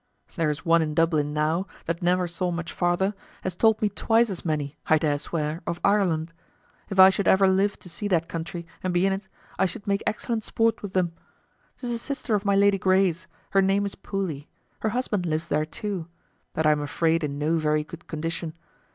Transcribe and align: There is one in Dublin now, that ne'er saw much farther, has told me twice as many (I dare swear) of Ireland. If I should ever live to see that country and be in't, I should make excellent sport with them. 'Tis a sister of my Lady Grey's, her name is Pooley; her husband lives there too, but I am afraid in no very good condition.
There 0.35 0.49
is 0.49 0.65
one 0.65 0.81
in 0.81 0.95
Dublin 0.95 1.31
now, 1.31 1.67
that 1.85 2.01
ne'er 2.01 2.27
saw 2.27 2.49
much 2.49 2.73
farther, 2.73 3.13
has 3.43 3.55
told 3.55 3.79
me 3.83 3.87
twice 3.89 4.31
as 4.31 4.43
many 4.43 4.75
(I 4.87 4.97
dare 4.97 5.19
swear) 5.19 5.61
of 5.67 5.79
Ireland. 5.85 6.33
If 6.89 6.99
I 6.99 7.11
should 7.11 7.27
ever 7.27 7.47
live 7.47 7.77
to 7.77 7.87
see 7.87 8.07
that 8.07 8.27
country 8.27 8.65
and 8.81 8.95
be 8.95 9.05
in't, 9.05 9.27
I 9.59 9.67
should 9.67 9.85
make 9.85 10.01
excellent 10.07 10.43
sport 10.43 10.81
with 10.81 10.93
them. 10.93 11.13
'Tis 11.77 11.93
a 11.93 11.99
sister 11.99 12.33
of 12.33 12.45
my 12.45 12.55
Lady 12.55 12.79
Grey's, 12.79 13.27
her 13.51 13.61
name 13.61 13.85
is 13.85 13.93
Pooley; 13.93 14.47
her 14.79 14.89
husband 14.89 15.27
lives 15.27 15.49
there 15.49 15.65
too, 15.67 16.07
but 16.55 16.65
I 16.65 16.71
am 16.71 16.81
afraid 16.81 17.23
in 17.23 17.37
no 17.37 17.57
very 17.57 17.83
good 17.83 18.07
condition. 18.07 18.55